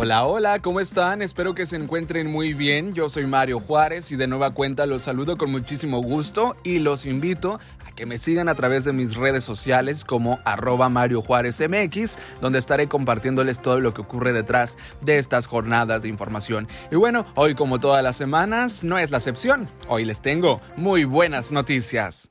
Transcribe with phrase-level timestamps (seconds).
[0.00, 1.22] Hola, hola, ¿cómo están?
[1.22, 2.94] Espero que se encuentren muy bien.
[2.94, 7.04] Yo soy Mario Juárez y de nueva cuenta los saludo con muchísimo gusto y los
[7.04, 11.60] invito a que me sigan a través de mis redes sociales como arroba Mario Juárez
[11.60, 16.68] MX, donde estaré compartiéndoles todo lo que ocurre detrás de estas jornadas de información.
[16.92, 19.68] Y bueno, hoy como todas las semanas no es la excepción.
[19.88, 22.30] Hoy les tengo muy buenas noticias.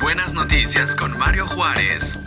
[0.00, 2.20] Buenas noticias con Mario Juárez.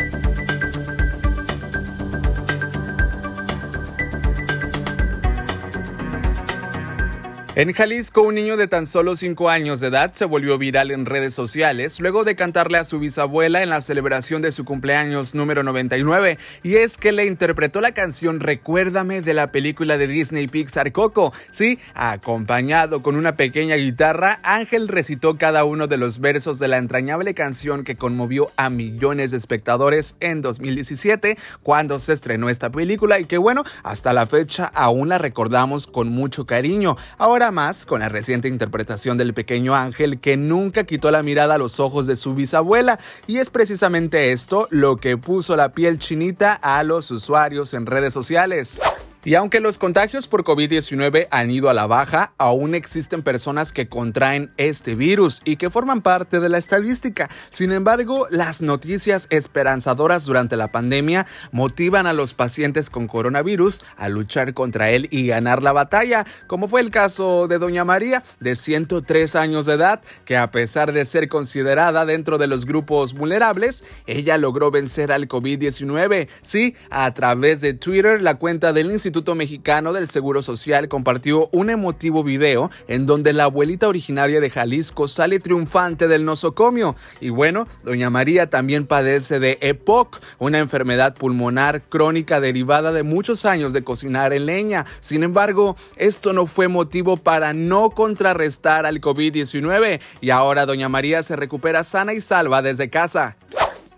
[7.56, 11.08] En Jalisco, un niño de tan solo 5 años de edad se volvió viral en
[11.08, 15.64] redes sociales luego de cantarle a su bisabuela en la celebración de su cumpleaños número
[15.64, 20.92] 99, y es que le interpretó la canción Recuérdame de la película de Disney Pixar
[20.92, 21.34] Coco.
[21.50, 26.78] Sí, acompañado con una pequeña guitarra, Ángel recitó cada uno de los versos de la
[26.78, 33.20] entrañable canción que conmovió a millones de espectadores en 2017 cuando se estrenó esta película
[33.20, 36.96] y que bueno, hasta la fecha aún la recordamos con mucho cariño.
[37.18, 41.58] Ahora más con la reciente interpretación del pequeño ángel que nunca quitó la mirada a
[41.58, 46.54] los ojos de su bisabuela y es precisamente esto lo que puso la piel chinita
[46.54, 48.80] a los usuarios en redes sociales.
[49.26, 53.90] Y aunque los contagios por COVID-19 han ido a la baja, aún existen personas que
[53.90, 57.30] contraen este virus y que forman parte de la estadística.
[57.50, 64.08] Sin embargo, las noticias esperanzadoras durante la pandemia motivan a los pacientes con coronavirus a
[64.08, 68.56] luchar contra él y ganar la batalla, como fue el caso de Doña María, de
[68.56, 73.84] 103 años de edad, que a pesar de ser considerada dentro de los grupos vulnerables,
[74.08, 76.30] ella logró vencer al COVID-19.
[76.42, 81.50] Sí, a través de Twitter, la cuenta del Instituto Instituto Mexicano del Seguro Social compartió
[81.52, 86.96] un emotivo video en donde la abuelita originaria de Jalisco sale triunfante del nosocomio.
[87.20, 93.46] Y bueno, doña María también padece de EPOC, una enfermedad pulmonar crónica derivada de muchos
[93.46, 94.86] años de cocinar en leña.
[95.00, 101.24] Sin embargo, esto no fue motivo para no contrarrestar al COVID-19 y ahora doña María
[101.24, 103.38] se recupera sana y salva desde casa.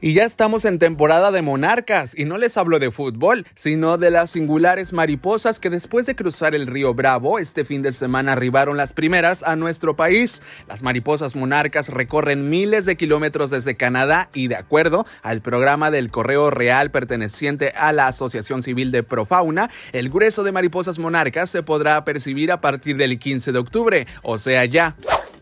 [0.03, 4.09] Y ya estamos en temporada de monarcas, y no les hablo de fútbol, sino de
[4.09, 8.77] las singulares mariposas que después de cruzar el río Bravo, este fin de semana arribaron
[8.77, 10.41] las primeras a nuestro país.
[10.67, 16.09] Las mariposas monarcas recorren miles de kilómetros desde Canadá y de acuerdo al programa del
[16.09, 21.61] Correo Real perteneciente a la Asociación Civil de Profauna, el grueso de mariposas monarcas se
[21.61, 24.95] podrá percibir a partir del 15 de octubre, o sea ya.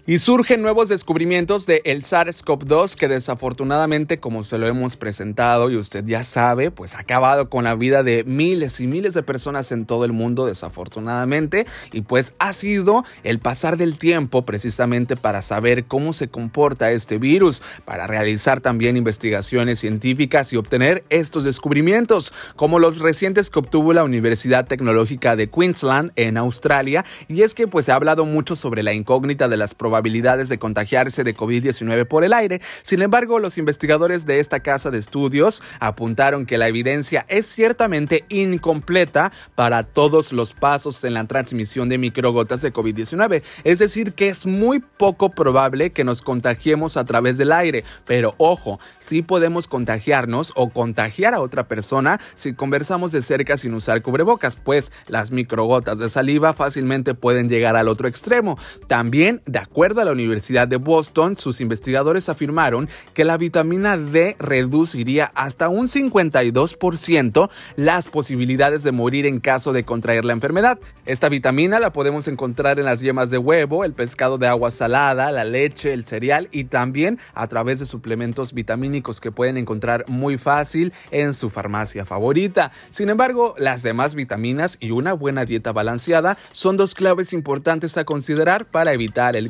[0.10, 5.76] Y surgen nuevos descubrimientos de el SARS-CoV-2 que desafortunadamente, como se lo hemos presentado y
[5.76, 9.72] usted ya sabe, pues ha acabado con la vida de miles y miles de personas
[9.72, 11.68] en todo el mundo desafortunadamente.
[11.92, 17.20] Y pues ha sido el pasar del tiempo precisamente para saber cómo se comporta este
[17.20, 23.94] virus, para realizar también investigaciones científicas y obtener estos descubrimientos, como los recientes que obtuvo
[23.94, 27.06] la Universidad Tecnológica de Queensland en Australia.
[27.28, 30.58] Y es que pues se ha hablado mucho sobre la incógnita de las probabilidades de
[30.58, 32.62] contagiarse de COVID-19 por el aire.
[32.82, 38.26] Sin embargo, los investigadores de esta casa de estudios apuntaron que la evidencia es ciertamente
[38.30, 43.44] incompleta para todos los pasos en la transmisión de microgotas de COVID-19.
[43.64, 47.84] Es decir, que es muy poco probable que nos contagiemos a través del aire.
[48.06, 53.74] Pero ojo, sí podemos contagiarnos o contagiar a otra persona si conversamos de cerca sin
[53.74, 58.58] usar cubrebocas, pues las microgotas de saliva fácilmente pueden llegar al otro extremo.
[58.88, 64.36] También, de acuerdo a la Universidad de Boston, sus investigadores afirmaron que la vitamina D
[64.38, 70.78] reduciría hasta un 52% las posibilidades de morir en caso de contraer la enfermedad.
[71.06, 75.32] Esta vitamina la podemos encontrar en las yemas de huevo, el pescado de agua salada,
[75.32, 80.38] la leche, el cereal y también a través de suplementos vitamínicos que pueden encontrar muy
[80.38, 82.72] fácil en su farmacia favorita.
[82.92, 88.04] Sin embargo, las demás vitaminas y una buena dieta balanceada son dos claves importantes a
[88.04, 89.50] considerar para evitar el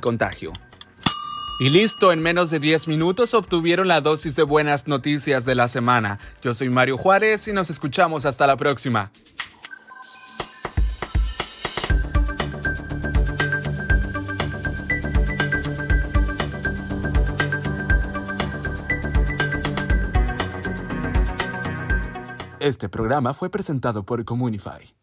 [1.61, 5.67] Y listo, en menos de 10 minutos obtuvieron la dosis de buenas noticias de la
[5.67, 6.19] semana.
[6.41, 9.11] Yo soy Mario Juárez y nos escuchamos hasta la próxima.
[22.59, 24.93] Este programa fue presentado por Comunify.